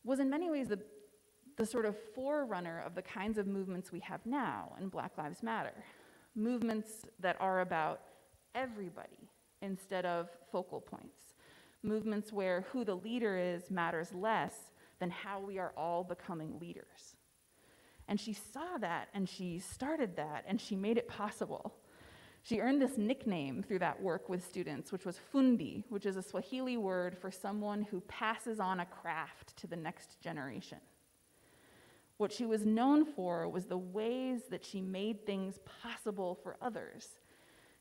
was 0.04 0.20
in 0.20 0.30
many 0.30 0.50
ways 0.50 0.68
the, 0.68 0.80
the 1.58 1.66
sort 1.66 1.86
of 1.86 1.96
forerunner 2.16 2.84
of 2.86 2.96
the 2.96 3.02
kinds 3.02 3.38
of 3.38 3.48
movements 3.48 3.92
we 3.92 4.00
have 4.00 4.26
now 4.26 4.74
in 4.80 4.90
Black 4.90 5.18
Lives 5.18 5.44
Matter. 5.44 5.84
Movements 6.36 7.06
that 7.20 7.38
are 7.40 7.62
about 7.62 8.02
everybody 8.56 9.30
instead 9.62 10.06
of 10.06 10.30
focal 10.52 10.82
points. 10.82 11.36
Movements 11.84 12.32
where 12.32 12.66
who 12.72 12.84
the 12.84 12.96
leader 12.96 13.38
is 13.38 13.70
matters 13.70 14.14
less 14.14 14.54
than 15.00 15.10
how 15.10 15.40
we 15.40 15.58
are 15.58 15.74
all 15.76 16.04
becoming 16.04 16.60
leaders. 16.60 17.16
And 18.08 18.20
she 18.20 18.34
saw 18.34 18.78
that 18.80 19.10
and 19.14 19.28
she 19.28 19.60
started 19.60 20.16
that 20.18 20.46
and 20.48 20.60
she 20.60 20.76
made 20.76 20.98
it 20.98 21.08
possible. 21.08 21.74
She 22.44 22.60
earned 22.60 22.82
this 22.82 22.98
nickname 22.98 23.64
through 23.64 23.80
that 23.80 24.02
work 24.02 24.28
with 24.28 24.46
students, 24.46 24.92
which 24.92 25.06
was 25.06 25.20
fundi, 25.32 25.84
which 25.90 26.06
is 26.06 26.18
a 26.18 26.24
Swahili 26.24 26.78
word 26.78 27.18
for 27.18 27.30
someone 27.30 27.84
who 27.84 28.02
passes 28.02 28.60
on 28.60 28.80
a 28.80 28.86
craft 28.86 29.56
to 29.58 29.68
the 29.68 29.76
next 29.76 30.20
generation. 30.22 30.80
What 32.18 32.32
she 32.32 32.46
was 32.46 32.66
known 32.66 33.06
for 33.06 33.48
was 33.48 33.66
the 33.66 33.78
ways 33.78 34.42
that 34.50 34.66
she 34.66 34.82
made 34.82 35.26
things 35.26 35.60
possible 35.82 36.38
for 36.44 36.58
others, 36.62 37.10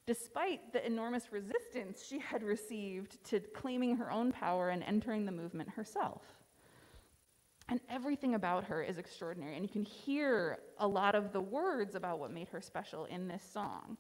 despite 0.07 0.73
the 0.73 0.85
enormous 0.87 1.33
resistance 1.33 2.07
she 2.07 2.19
had 2.19 2.43
received 2.43 3.23
to 3.25 3.41
claiming 3.41 3.97
her 3.97 4.11
own 4.11 4.33
power 4.33 4.71
and 4.71 4.83
entering 4.83 5.25
the 5.25 5.33
movement 5.33 5.71
herself. 5.71 6.23
And 7.69 7.81
everything 7.89 8.35
about 8.35 8.65
her 8.65 8.83
is 8.83 8.99
extraordinary. 8.99 9.55
And 9.55 9.63
you 9.63 9.69
can 9.69 9.85
hear 9.85 10.59
a 10.79 10.89
lot 10.89 11.15
of 11.15 11.33
the 11.33 11.41
words 11.41 11.95
about 11.95 12.19
what 12.19 12.33
made 12.33 12.49
her 12.49 12.61
special 12.61 13.05
in 13.05 13.29
this 13.29 13.45
song. 13.45 13.97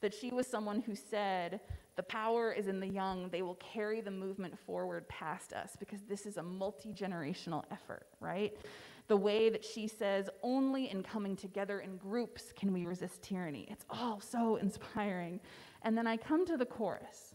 That 0.00 0.14
she 0.14 0.30
was 0.30 0.46
someone 0.46 0.80
who 0.80 0.94
said, 0.94 1.60
The 1.96 2.02
power 2.02 2.52
is 2.52 2.68
in 2.68 2.80
the 2.80 2.88
young. 2.88 3.28
They 3.30 3.42
will 3.42 3.56
carry 3.56 4.00
the 4.00 4.10
movement 4.10 4.58
forward 4.58 5.08
past 5.08 5.52
us 5.52 5.76
because 5.78 6.00
this 6.02 6.26
is 6.26 6.36
a 6.36 6.42
multi 6.42 6.92
generational 6.92 7.64
effort, 7.70 8.06
right? 8.20 8.56
the 9.10 9.16
way 9.16 9.50
that 9.50 9.64
she 9.64 9.88
says, 9.88 10.30
only 10.40 10.88
in 10.88 11.02
coming 11.02 11.34
together 11.34 11.80
in 11.80 11.96
groups 11.96 12.52
can 12.54 12.72
we 12.72 12.86
resist 12.86 13.20
tyranny. 13.20 13.66
It's 13.68 13.84
all 13.90 14.20
so 14.20 14.54
inspiring. 14.62 15.40
And 15.82 15.98
then 15.98 16.06
I 16.06 16.16
come 16.16 16.46
to 16.46 16.56
the 16.56 16.64
chorus 16.64 17.34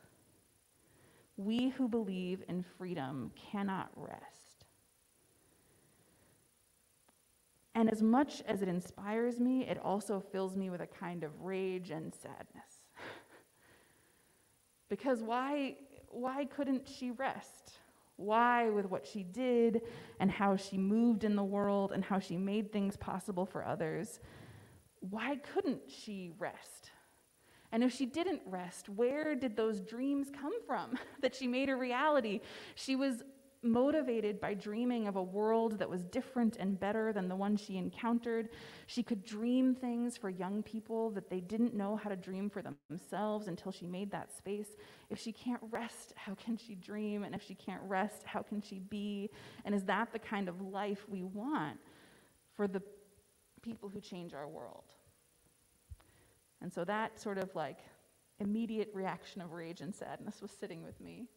We 1.35 1.69
who 1.71 1.89
believe 1.89 2.43
in 2.47 2.63
freedom 2.77 3.29
cannot 3.35 3.89
rest. 3.97 4.44
And 7.75 7.91
as 7.91 8.01
much 8.01 8.41
as 8.47 8.61
it 8.61 8.67
inspires 8.67 9.39
me, 9.39 9.67
it 9.67 9.77
also 9.83 10.19
fills 10.19 10.55
me 10.55 10.69
with 10.69 10.81
a 10.81 10.87
kind 10.87 11.23
of 11.23 11.41
rage 11.41 11.91
and 11.91 12.13
sadness. 12.15 12.83
because 14.89 15.21
why, 15.21 15.75
why 16.09 16.45
couldn't 16.45 16.87
she 16.87 17.11
rest? 17.11 17.73
why 18.17 18.69
with 18.69 18.85
what 18.85 19.05
she 19.05 19.23
did 19.23 19.81
and 20.19 20.31
how 20.31 20.55
she 20.55 20.77
moved 20.77 21.23
in 21.23 21.35
the 21.35 21.43
world 21.43 21.91
and 21.91 22.03
how 22.03 22.19
she 22.19 22.37
made 22.37 22.71
things 22.71 22.95
possible 22.95 23.45
for 23.45 23.65
others. 23.65 24.19
Why 25.01 25.37
couldn't 25.53 25.81
she 25.87 26.31
rest? 26.39 26.91
And 27.71 27.83
if 27.83 27.93
she 27.93 28.05
didn't 28.05 28.41
rest, 28.45 28.87
where 28.87 29.35
did 29.35 29.57
those 29.57 29.81
dreams 29.81 30.29
come 30.29 30.53
from 30.65 30.97
that 31.21 31.35
she 31.35 31.47
made 31.47 31.69
a 31.69 31.75
reality? 31.75 32.39
She 32.75 32.95
was 32.95 33.23
motivated 33.65 34.39
by 34.39 34.53
dreaming 34.53 35.07
of 35.07 35.15
a 35.15 35.23
world 35.23 35.79
that 35.79 35.89
was 35.89 36.03
different 36.03 36.57
and 36.57 36.79
better 36.79 37.11
than 37.11 37.27
the 37.27 37.35
one 37.35 37.57
she 37.57 37.77
encountered. 37.77 38.49
She 38.87 39.03
could 39.03 39.25
dream 39.25 39.73
things 39.73 40.15
for 40.15 40.29
young 40.29 40.63
people 40.63 41.09
that 41.11 41.29
they 41.29 41.39
didn't 41.39 41.73
know 41.73 41.95
how 41.95 42.09
to 42.09 42.15
dream 42.15 42.49
for 42.49 42.61
themselves 42.61 43.47
until 43.47 43.71
she 43.71 43.85
made 43.87 44.11
that 44.11 44.35
space. 44.35 44.69
If 45.09 45.19
she 45.19 45.31
can't 45.31 45.61
rest, 45.71 46.13
how 46.15 46.35
can 46.35 46.57
she 46.57 46.75
dream? 46.75 47.23
And 47.23 47.33
if 47.33 47.43
she 47.43 47.55
can't 47.55 47.81
rest, 47.83 48.23
how 48.25 48.41
can 48.41 48.61
she 48.61 48.79
be? 48.79 49.29
And 49.65 49.73
is 49.73 49.83
that 49.83 50.13
the 50.13 50.19
kind 50.19 50.47
of 50.47 50.61
life 50.61 51.05
we 51.09 51.23
want 51.23 51.79
for 52.55 52.67
the 52.67 52.81
people 53.61 53.89
who 53.89 53.99
change 53.99 54.33
our 54.33 54.47
world? 54.47 54.85
And 56.61 56.71
so 56.71 56.85
that 56.85 57.19
sort 57.19 57.37
of 57.37 57.53
like 57.55 57.79
immediate 58.39 58.91
reaction 58.93 59.41
of 59.41 59.51
rage 59.51 59.81
and 59.81 59.93
sadness 59.93 60.41
was 60.41 60.51
sitting 60.51 60.83
with 60.83 60.99
me 60.99 61.27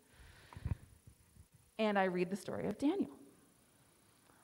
and 1.79 1.99
I 1.99 2.05
read 2.05 2.31
the 2.31 2.37
story 2.37 2.67
of 2.67 2.79
Daniel, 2.79 3.11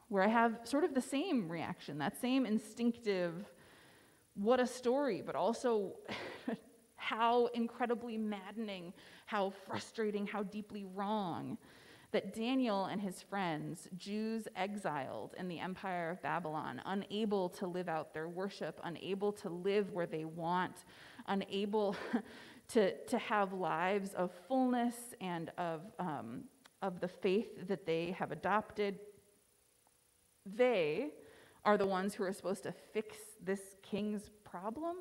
where 0.09 0.23
I 0.23 0.29
have 0.29 0.61
sort 0.65 0.85
of 0.85 0.95
the 0.95 1.01
same 1.01 1.49
reaction, 1.49 1.99
that 1.99 2.21
same 2.21 2.47
instinctive, 2.47 3.35
what 4.35 4.61
a 4.61 4.67
story, 4.67 5.23
but 5.25 5.35
also 5.35 5.95
how 6.97 7.47
incredibly 7.47 8.17
maddening, 8.17 8.93
how 9.27 9.51
frustrating, 9.67 10.27
how 10.27 10.43
deeply 10.43 10.85
wrong 10.95 11.59
that 12.15 12.33
Daniel 12.33 12.85
and 12.85 13.01
his 13.01 13.23
friends, 13.23 13.89
Jews 13.97 14.47
exiled 14.55 15.35
in 15.37 15.49
the 15.49 15.59
empire 15.59 16.11
of 16.11 16.23
Babylon, 16.23 16.81
unable 16.87 17.49
to 17.49 17.67
live 17.67 17.89
out 17.89 18.15
their 18.15 18.29
worship, 18.29 18.81
unable 18.85 19.33
to 19.33 19.49
live 19.49 19.91
where 19.91 20.07
they 20.07 20.25
want, 20.25 20.85
unable 21.27 21.97
to, 22.69 22.97
to 23.07 23.19
have 23.19 23.53
lives 23.53 24.15
of 24.15 24.31
fullness 24.47 24.95
and 25.21 25.51
of 25.59 25.81
um, 25.99 26.45
of 26.85 27.01
the 27.01 27.09
faith 27.09 27.67
that 27.67 27.87
they 27.87 28.15
have 28.19 28.31
adopted, 28.31 28.99
they 30.45 31.09
are 31.65 31.79
the 31.79 31.87
ones 31.87 32.13
who 32.15 32.23
are 32.23 32.33
supposed 32.33 32.63
to 32.65 32.75
fix 32.93 33.17
this 33.43 33.61
king's 33.83 34.31
problem. 34.45 34.97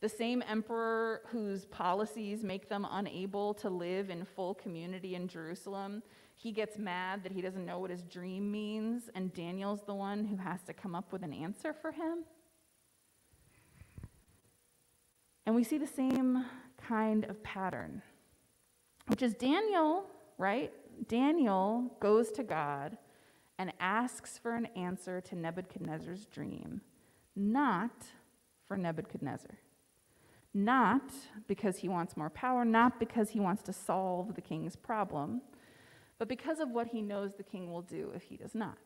The 0.00 0.08
same 0.08 0.42
emperor 0.48 1.22
whose 1.26 1.64
policies 1.66 2.44
make 2.44 2.68
them 2.68 2.86
unable 2.88 3.52
to 3.54 3.68
live 3.68 4.10
in 4.10 4.24
full 4.24 4.54
community 4.54 5.16
in 5.16 5.26
Jerusalem, 5.26 6.04
he 6.36 6.52
gets 6.52 6.78
mad 6.78 7.24
that 7.24 7.32
he 7.32 7.42
doesn't 7.42 7.66
know 7.66 7.80
what 7.80 7.90
his 7.90 8.02
dream 8.02 8.50
means, 8.50 9.10
and 9.16 9.34
Daniel's 9.34 9.82
the 9.82 9.94
one 9.94 10.24
who 10.24 10.36
has 10.36 10.62
to 10.62 10.72
come 10.72 10.94
up 10.94 11.12
with 11.12 11.24
an 11.24 11.32
answer 11.32 11.72
for 11.72 11.90
him. 11.90 12.24
And 15.46 15.56
we 15.56 15.64
see 15.64 15.78
the 15.78 15.86
same 15.86 16.46
kind 16.78 17.24
of 17.24 17.42
pattern 17.42 18.02
which 19.12 19.20
is 19.20 19.34
Daniel, 19.34 20.06
right? 20.38 20.72
Daniel 21.06 21.84
goes 22.00 22.30
to 22.32 22.42
God 22.42 22.96
and 23.58 23.70
asks 23.78 24.38
for 24.38 24.54
an 24.54 24.64
answer 24.74 25.20
to 25.20 25.36
Nebuchadnezzar's 25.36 26.24
dream, 26.24 26.80
not 27.36 28.06
for 28.66 28.78
Nebuchadnezzar. 28.78 29.58
Not 30.54 31.12
because 31.46 31.76
he 31.76 31.90
wants 31.90 32.16
more 32.16 32.30
power, 32.30 32.64
not 32.64 32.98
because 32.98 33.28
he 33.28 33.38
wants 33.38 33.62
to 33.64 33.72
solve 33.74 34.34
the 34.34 34.40
king's 34.40 34.76
problem, 34.76 35.42
but 36.18 36.26
because 36.26 36.58
of 36.58 36.70
what 36.70 36.86
he 36.86 37.02
knows 37.02 37.34
the 37.34 37.42
king 37.42 37.70
will 37.70 37.82
do 37.82 38.12
if 38.16 38.22
he 38.22 38.38
does 38.38 38.54
not. 38.54 38.78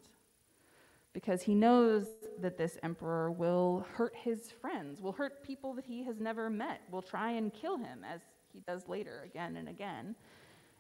Because 1.13 1.43
he 1.43 1.55
knows 1.55 2.09
that 2.41 2.59
this 2.59 2.79
emperor 2.83 3.31
will 3.31 3.87
hurt 3.93 4.15
his 4.17 4.51
friends, 4.51 5.01
will 5.01 5.13
hurt 5.13 5.45
people 5.45 5.73
that 5.75 5.85
he 5.85 6.03
has 6.03 6.19
never 6.19 6.51
met, 6.51 6.81
will 6.91 7.01
try 7.01 7.31
and 7.31 7.55
kill 7.55 7.77
him, 7.77 8.05
as 8.05 8.23
he 8.57 8.63
does 8.67 8.89
later 8.89 9.23
again 9.25 9.57
and 9.57 9.69
again, 9.69 10.17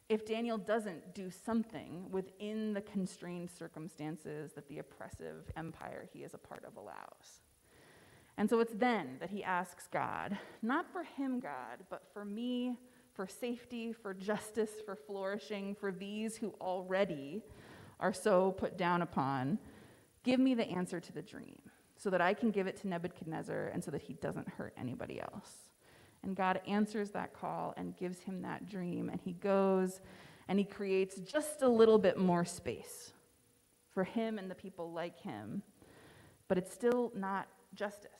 if 0.08 0.24
Daniel 0.24 0.56
doesn't 0.56 1.14
do 1.14 1.30
something 1.30 2.10
within 2.10 2.72
the 2.72 2.80
constrained 2.80 3.50
circumstances 3.50 4.52
that 4.54 4.66
the 4.68 4.78
oppressive 4.78 5.50
empire 5.56 6.08
he 6.10 6.20
is 6.20 6.32
a 6.32 6.38
part 6.38 6.64
of 6.64 6.76
allows. 6.76 7.42
And 8.38 8.48
so 8.48 8.60
it's 8.60 8.72
then 8.74 9.16
that 9.20 9.30
he 9.30 9.44
asks 9.44 9.88
God, 9.92 10.38
not 10.62 10.90
for 10.90 11.02
him, 11.02 11.38
God, 11.40 11.84
but 11.90 12.04
for 12.12 12.24
me, 12.24 12.78
for 13.14 13.26
safety, 13.26 13.92
for 13.92 14.14
justice, 14.14 14.70
for 14.84 14.96
flourishing, 14.96 15.74
for 15.74 15.92
these 15.92 16.36
who 16.36 16.54
already 16.60 17.42
are 18.00 18.12
so 18.12 18.52
put 18.52 18.78
down 18.78 19.02
upon, 19.02 19.58
give 20.22 20.40
me 20.40 20.54
the 20.54 20.68
answer 20.68 21.00
to 21.00 21.12
the 21.12 21.22
dream 21.22 21.58
so 21.96 22.10
that 22.10 22.20
I 22.20 22.32
can 22.32 22.50
give 22.50 22.66
it 22.66 22.76
to 22.82 22.88
Nebuchadnezzar 22.88 23.70
and 23.72 23.82
so 23.82 23.90
that 23.90 24.02
he 24.02 24.14
doesn't 24.14 24.48
hurt 24.48 24.74
anybody 24.78 25.20
else. 25.20 25.65
And 26.26 26.34
God 26.34 26.60
answers 26.66 27.10
that 27.10 27.32
call 27.32 27.72
and 27.76 27.96
gives 27.96 28.18
him 28.18 28.42
that 28.42 28.68
dream. 28.68 29.08
And 29.08 29.20
he 29.24 29.32
goes 29.32 30.00
And 30.48 30.58
he 30.58 30.64
creates 30.64 31.20
just 31.20 31.62
a 31.62 31.68
little 31.68 31.98
bit 31.98 32.18
more 32.18 32.44
space 32.44 33.12
for 33.92 34.04
him 34.04 34.38
and 34.38 34.50
the 34.50 34.54
people 34.54 34.92
like 34.92 35.18
him. 35.20 35.62
But 36.48 36.58
it's 36.58 36.72
still 36.72 37.12
not 37.14 37.46
justice. 37.74 38.10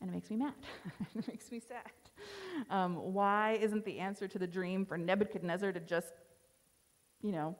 And 0.00 0.10
it 0.10 0.12
makes 0.12 0.30
me 0.30 0.36
mad. 0.36 0.54
it 1.16 1.28
makes 1.28 1.50
me 1.50 1.60
sad. 1.60 1.90
Um, 2.70 3.12
why 3.12 3.58
isn't 3.60 3.84
the 3.84 3.98
answer 3.98 4.28
to 4.28 4.38
the 4.38 4.46
dream 4.46 4.86
for 4.86 4.96
Nebuchadnezzar 4.96 5.72
to 5.72 5.80
just, 5.80 6.12
you 7.20 7.32
know, 7.32 7.56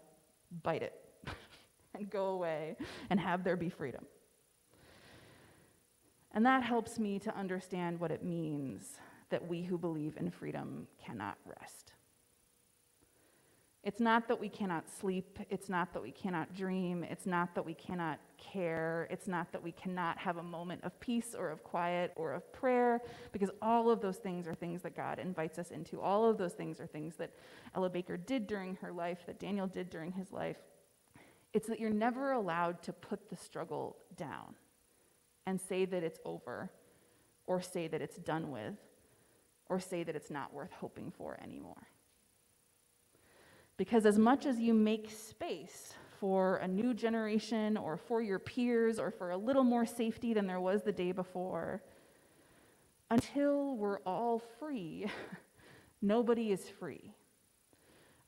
bite 0.62 0.82
it 0.82 0.94
and 1.94 2.10
go 2.10 2.26
away 2.26 2.76
and 3.10 3.18
have 3.18 3.42
there 3.44 3.56
be 3.56 3.68
freedom? 3.68 4.04
And 6.34 6.46
that 6.46 6.62
helps 6.62 6.98
me 6.98 7.18
to 7.20 7.36
understand 7.36 8.00
what 8.00 8.10
it 8.10 8.24
means 8.24 8.98
that 9.30 9.46
we 9.46 9.62
who 9.62 9.78
believe 9.78 10.16
in 10.16 10.30
freedom 10.30 10.86
cannot 11.02 11.36
rest. 11.46 11.92
It's 13.84 13.98
not 13.98 14.28
that 14.28 14.38
we 14.38 14.48
cannot 14.48 14.88
sleep. 14.88 15.40
It's 15.50 15.68
not 15.68 15.92
that 15.92 16.02
we 16.02 16.12
cannot 16.12 16.54
dream. 16.54 17.02
It's 17.02 17.26
not 17.26 17.54
that 17.56 17.66
we 17.66 17.74
cannot 17.74 18.20
care. 18.38 19.08
It's 19.10 19.26
not 19.26 19.50
that 19.50 19.62
we 19.62 19.72
cannot 19.72 20.18
have 20.18 20.36
a 20.36 20.42
moment 20.42 20.84
of 20.84 20.98
peace 21.00 21.34
or 21.36 21.50
of 21.50 21.64
quiet 21.64 22.12
or 22.14 22.32
of 22.32 22.52
prayer, 22.52 23.00
because 23.32 23.50
all 23.60 23.90
of 23.90 24.00
those 24.00 24.18
things 24.18 24.46
are 24.46 24.54
things 24.54 24.82
that 24.82 24.94
God 24.94 25.18
invites 25.18 25.58
us 25.58 25.72
into. 25.72 26.00
All 26.00 26.30
of 26.30 26.38
those 26.38 26.52
things 26.52 26.80
are 26.80 26.86
things 26.86 27.16
that 27.16 27.32
Ella 27.74 27.90
Baker 27.90 28.16
did 28.16 28.46
during 28.46 28.76
her 28.76 28.92
life, 28.92 29.26
that 29.26 29.40
Daniel 29.40 29.66
did 29.66 29.90
during 29.90 30.12
his 30.12 30.30
life. 30.30 30.58
It's 31.52 31.66
that 31.66 31.80
you're 31.80 31.90
never 31.90 32.32
allowed 32.32 32.82
to 32.84 32.92
put 32.92 33.28
the 33.28 33.36
struggle 33.36 33.96
down 34.16 34.54
and 35.46 35.60
say 35.60 35.84
that 35.84 36.02
it's 36.02 36.20
over, 36.24 36.70
or 37.46 37.60
say 37.60 37.88
that 37.88 38.00
it's 38.00 38.18
done 38.18 38.50
with, 38.50 38.74
or 39.68 39.80
say 39.80 40.02
that 40.02 40.14
it's 40.14 40.30
not 40.30 40.52
worth 40.52 40.72
hoping 40.72 41.10
for 41.10 41.38
anymore. 41.42 41.88
Because 43.76 44.06
as 44.06 44.18
much 44.18 44.46
as 44.46 44.58
you 44.58 44.74
make 44.74 45.10
space 45.10 45.94
for 46.20 46.56
a 46.56 46.68
new 46.68 46.94
generation 46.94 47.76
or 47.76 47.96
for 47.96 48.22
your 48.22 48.38
peers 48.38 48.98
or 48.98 49.10
for 49.10 49.30
a 49.30 49.36
little 49.36 49.64
more 49.64 49.84
safety 49.84 50.34
than 50.34 50.46
there 50.46 50.60
was 50.60 50.82
the 50.82 50.92
day 50.92 51.10
before, 51.10 51.82
until 53.10 53.76
we're 53.76 53.98
all 54.00 54.40
free, 54.58 55.06
nobody 56.02 56.52
is 56.52 56.68
free. 56.68 57.12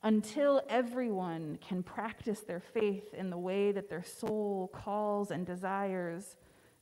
Until 0.03 0.61
everyone 0.69 1.57
can 1.67 1.81
practice 1.81 2.41
their 2.41 2.59
faith 2.59 3.13
in 3.13 3.29
the 3.29 3.37
way 3.37 3.71
that 3.71 3.89
their 3.89 4.03
soul 4.03 4.69
calls 4.73 5.31
and 5.31 5.45
desires, 5.45 6.35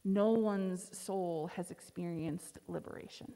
no 0.04 0.32
one's 0.32 0.96
soul 0.98 1.50
has 1.56 1.72
experienced 1.72 2.60
liberation. 2.68 3.34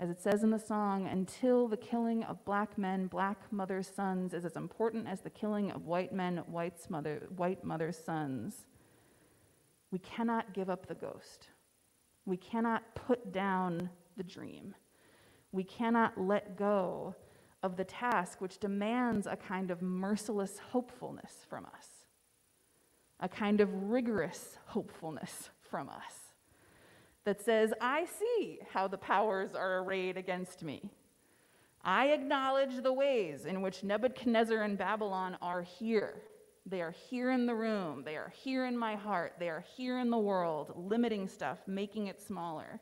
As 0.00 0.10
it 0.10 0.20
says 0.20 0.42
in 0.42 0.50
the 0.50 0.58
song, 0.58 1.06
until 1.06 1.68
the 1.68 1.76
killing 1.76 2.24
of 2.24 2.44
black 2.44 2.76
men, 2.76 3.06
black 3.06 3.40
mothers' 3.52 3.86
sons 3.94 4.34
is 4.34 4.44
as 4.44 4.56
important 4.56 5.06
as 5.06 5.20
the 5.20 5.30
killing 5.30 5.70
of 5.70 5.86
white 5.86 6.12
men, 6.12 6.38
white's 6.46 6.90
mother, 6.90 7.28
white 7.36 7.62
mothers' 7.64 7.96
sons. 7.96 8.66
We 9.92 10.00
cannot 10.00 10.52
give 10.52 10.68
up 10.68 10.86
the 10.86 10.96
ghost. 10.96 11.48
We 12.26 12.36
cannot 12.36 12.82
put 12.96 13.32
down 13.32 13.90
the 14.16 14.24
dream. 14.24 14.74
We 15.52 15.62
cannot 15.62 16.18
let 16.20 16.56
go 16.56 17.14
of 17.62 17.76
the 17.76 17.84
task 17.84 18.40
which 18.40 18.58
demands 18.58 19.28
a 19.28 19.36
kind 19.36 19.70
of 19.70 19.80
merciless 19.80 20.58
hopefulness 20.58 21.46
from 21.48 21.66
us, 21.66 21.93
a 23.20 23.28
kind 23.28 23.60
of 23.60 23.68
rigorous 23.90 24.58
hopefulness 24.66 25.50
from 25.70 25.88
us 25.88 26.32
that 27.24 27.40
says, 27.40 27.72
I 27.80 28.04
see 28.04 28.58
how 28.72 28.86
the 28.86 28.98
powers 28.98 29.54
are 29.54 29.78
arrayed 29.78 30.16
against 30.16 30.62
me. 30.62 30.90
I 31.82 32.08
acknowledge 32.08 32.82
the 32.82 32.92
ways 32.92 33.44
in 33.44 33.60
which 33.60 33.82
Nebuchadnezzar 33.82 34.62
and 34.62 34.78
Babylon 34.78 35.36
are 35.42 35.62
here. 35.62 36.22
They 36.66 36.80
are 36.80 36.94
here 37.10 37.30
in 37.30 37.44
the 37.44 37.54
room. 37.54 38.04
They 38.04 38.16
are 38.16 38.32
here 38.34 38.64
in 38.64 38.76
my 38.76 38.94
heart. 38.94 39.34
They 39.38 39.50
are 39.50 39.64
here 39.76 39.98
in 39.98 40.10
the 40.10 40.18
world, 40.18 40.72
limiting 40.76 41.28
stuff, 41.28 41.58
making 41.66 42.06
it 42.06 42.22
smaller. 42.22 42.80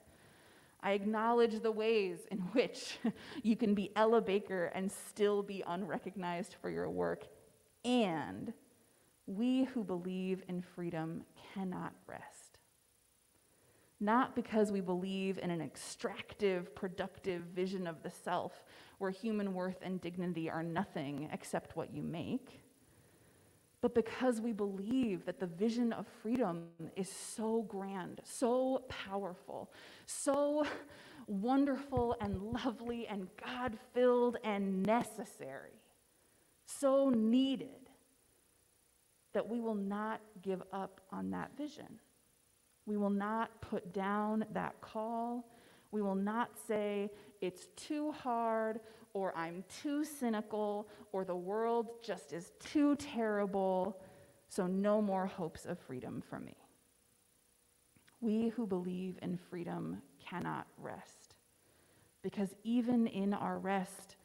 I 0.84 0.92
acknowledge 0.92 1.60
the 1.60 1.70
ways 1.70 2.18
in 2.30 2.38
which 2.52 2.98
you 3.42 3.56
can 3.56 3.74
be 3.74 3.90
Ella 3.96 4.20
Baker 4.20 4.66
and 4.74 4.90
still 4.90 5.42
be 5.42 5.64
unrecognized 5.66 6.56
for 6.60 6.70
your 6.70 6.90
work. 6.90 7.24
And 7.84 8.52
we 9.26 9.64
who 9.64 9.84
believe 9.84 10.42
in 10.48 10.62
freedom 10.62 11.22
cannot 11.54 11.92
rest. 12.06 12.58
Not 14.00 14.34
because 14.34 14.72
we 14.72 14.80
believe 14.80 15.38
in 15.38 15.50
an 15.50 15.60
extractive, 15.60 16.74
productive 16.74 17.42
vision 17.54 17.86
of 17.86 18.02
the 18.02 18.10
self 18.10 18.64
where 18.98 19.10
human 19.10 19.54
worth 19.54 19.78
and 19.82 20.00
dignity 20.00 20.50
are 20.50 20.62
nothing 20.62 21.28
except 21.32 21.76
what 21.76 21.94
you 21.94 22.02
make, 22.02 22.60
but 23.80 23.94
because 23.96 24.40
we 24.40 24.52
believe 24.52 25.24
that 25.26 25.40
the 25.40 25.46
vision 25.46 25.92
of 25.92 26.06
freedom 26.22 26.68
is 26.96 27.10
so 27.10 27.62
grand, 27.62 28.20
so 28.24 28.84
powerful, 28.88 29.72
so 30.06 30.64
wonderful 31.26 32.16
and 32.20 32.40
lovely 32.42 33.08
and 33.08 33.28
God 33.44 33.76
filled 33.92 34.36
and 34.44 34.84
necessary, 34.84 35.80
so 36.64 37.10
needed, 37.10 37.81
that 39.32 39.48
we 39.48 39.60
will 39.60 39.74
not 39.74 40.20
give 40.42 40.62
up 40.72 41.00
on 41.10 41.30
that 41.30 41.56
vision. 41.56 41.98
We 42.86 42.96
will 42.96 43.10
not 43.10 43.60
put 43.60 43.92
down 43.92 44.44
that 44.52 44.80
call. 44.80 45.48
We 45.90 46.02
will 46.02 46.14
not 46.14 46.50
say, 46.66 47.10
it's 47.40 47.68
too 47.76 48.12
hard, 48.12 48.80
or 49.14 49.36
I'm 49.36 49.64
too 49.82 50.04
cynical, 50.04 50.88
or 51.12 51.24
the 51.24 51.36
world 51.36 52.02
just 52.02 52.32
is 52.32 52.52
too 52.60 52.96
terrible, 52.96 54.00
so 54.48 54.66
no 54.66 55.02
more 55.02 55.26
hopes 55.26 55.66
of 55.66 55.78
freedom 55.78 56.22
for 56.28 56.40
me. 56.40 56.56
We 58.20 58.48
who 58.48 58.66
believe 58.66 59.18
in 59.22 59.36
freedom 59.36 60.00
cannot 60.18 60.66
rest, 60.78 61.34
because 62.22 62.54
even 62.64 63.06
in 63.06 63.34
our 63.34 63.58
rest, 63.58 64.16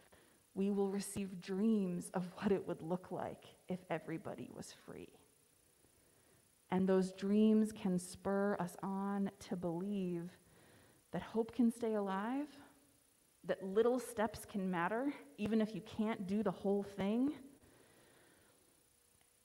we 0.58 0.72
will 0.72 0.89
receive 0.89 1.39
dreams 1.39 2.10
of 2.15 2.26
what 2.38 2.52
it 2.52 2.67
would 2.67 2.82
look 2.82 3.12
like 3.12 3.46
if 3.70 3.80
everybody 3.91 4.50
was 4.56 4.74
free. 4.86 5.08
And 6.72 6.89
those 6.89 7.12
dreams 7.13 7.72
can 7.72 8.00
spur 8.00 8.58
us 8.60 8.76
on 8.82 9.30
to 9.48 9.56
believe 9.56 10.32
that 11.12 11.22
hope 11.22 11.56
can 11.56 11.72
stay 11.72 11.93
alive, 11.93 12.48
that 13.46 13.63
little 13.63 14.00
steps 14.00 14.46
can 14.52 14.70
matter, 14.70 15.13
even 15.38 15.62
if 15.62 15.76
you 15.76 15.82
can't 15.82 16.28
do 16.28 16.41
the 16.41 16.52
whole 16.52 16.84
thing, 16.84 17.32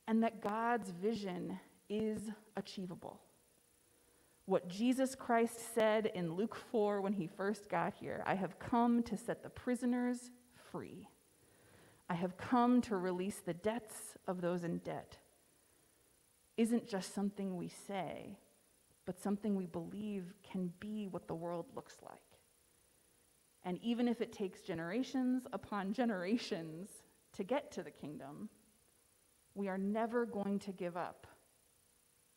and 0.09 0.22
that 0.22 0.40
God's 0.40 0.90
vision 0.90 1.61
is 1.88 2.31
achievable. 2.57 3.20
What 4.46 4.66
Jesus 4.66 5.14
Christ 5.14 5.75
said 5.75 6.07
in 6.14 6.35
Luke 6.35 6.57
4 6.57 7.01
when 7.01 7.12
he 7.12 7.27
first 7.27 7.68
got 7.68 7.94
here 7.94 8.25
I 8.27 8.35
have 8.35 8.59
come 8.59 9.03
to 9.05 9.16
set 9.16 9.42
the 9.42 9.51
prisoners 9.51 10.31
free. 10.73 11.07
I 12.09 12.15
have 12.15 12.37
come 12.37 12.81
to 12.83 12.97
release 12.97 13.41
the 13.45 13.55
debts 13.55 14.17
of 14.27 14.41
those 14.41 14.65
in 14.65 14.79
debt 14.79 15.19
isn't 16.57 16.89
just 16.89 17.15
something 17.15 17.57
we 17.57 17.69
say, 17.69 18.37
but 19.07 19.21
something 19.21 19.57
we 19.57 19.67
believe 19.67 20.35
can 20.43 20.73
be 20.81 21.07
what 21.09 21.27
the 21.27 21.35
world 21.35 21.67
looks 21.75 21.97
like. 22.03 22.21
And 23.65 23.79
even 23.83 24.09
if 24.09 24.21
it 24.21 24.33
takes 24.33 24.63
generations 24.63 25.47
upon 25.53 25.93
generations 26.03 26.89
to 27.35 27.45
get 27.45 27.71
to 27.73 27.83
the 27.83 27.91
kingdom, 27.91 28.49
we 29.55 29.69
are 29.69 29.79
never 29.79 30.27
going 30.27 30.59
to 30.61 30.73
give 30.73 30.97
up 30.97 31.27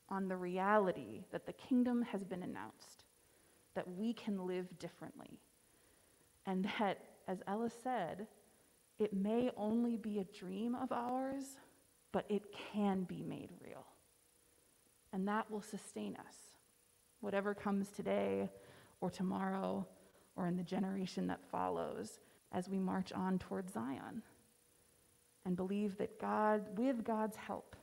on 0.09 0.27
the 0.27 0.37
reality 0.37 1.23
that 1.31 1.45
the 1.45 1.53
kingdom 1.53 2.03
has 2.03 2.23
been 2.23 2.43
announced, 2.43 3.05
that 3.73 3.89
we 3.97 4.13
can 4.13 4.45
live 4.45 4.67
differently, 4.77 5.39
and 6.45 6.69
that, 6.79 6.99
as 7.27 7.41
Ella 7.47 7.69
said, 7.83 8.27
it 8.99 9.13
may 9.13 9.49
only 9.57 9.97
be 9.97 10.19
a 10.19 10.23
dream 10.23 10.75
of 10.75 10.91
ours, 10.91 11.57
but 12.11 12.25
it 12.29 12.43
can 12.71 13.03
be 13.03 13.21
made 13.21 13.49
real 13.63 13.85
and 15.15 15.25
that 15.29 15.49
will 15.49 15.61
sustain 15.61 16.17
us. 16.27 16.35
Whatever 17.21 17.55
comes 17.55 17.89
today 17.89 18.49
or 18.99 19.09
tomorrow 19.09 19.87
or 20.35 20.45
in 20.45 20.57
the 20.57 20.63
generation 20.63 21.25
that 21.27 21.39
follows 21.49 22.19
as 22.51 22.67
we 22.67 22.77
march 22.79 23.13
on 23.13 23.39
toward 23.39 23.71
Zion. 23.71 24.21
And 25.45 25.55
believe 25.55 25.97
that 25.99 26.19
God, 26.19 26.65
with 26.77 27.05
God's 27.05 27.37
help, 27.37 27.77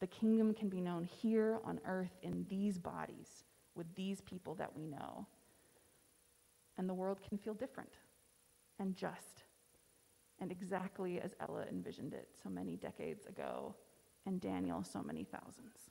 the 0.00 0.06
kingdom 0.06 0.52
can 0.52 0.68
be 0.68 0.82
known 0.82 1.04
here 1.04 1.60
on 1.64 1.80
earth 1.86 2.18
in 2.22 2.44
these 2.50 2.78
bodies 2.78 3.44
with 3.74 3.86
these 3.94 4.20
people 4.20 4.54
that 4.56 4.76
we 4.76 4.86
know. 4.86 5.26
And 6.76 6.86
the 6.86 6.94
world 6.94 7.20
can 7.26 7.38
feel 7.38 7.54
different 7.54 7.92
and 8.80 8.96
just 8.96 9.44
and 10.40 10.50
exactly 10.50 11.20
as 11.20 11.34
Ella 11.40 11.64
envisioned 11.70 12.14
it 12.14 12.28
so 12.42 12.48
many 12.48 12.76
decades 12.76 13.26
ago 13.26 13.74
and 14.26 14.40
Daniel 14.40 14.82
so 14.82 15.02
many 15.02 15.24
thousands. 15.24 15.90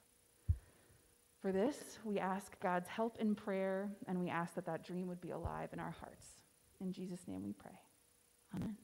For 1.41 1.51
this, 1.51 1.99
we 2.03 2.19
ask 2.19 2.59
God's 2.59 2.89
help 2.89 3.17
in 3.19 3.33
prayer, 3.33 3.89
and 4.07 4.19
we 4.19 4.29
ask 4.29 4.55
that 4.55 4.65
that 4.65 4.83
dream 4.83 5.07
would 5.07 5.21
be 5.21 5.29
alive 5.29 5.69
in 5.71 5.79
our 5.79 5.95
hearts. 6.01 6.27
In 6.81 6.91
Jesus' 6.91 7.27
name 7.27 7.43
we 7.43 7.53
pray. 7.53 7.79
Amen. 8.55 8.75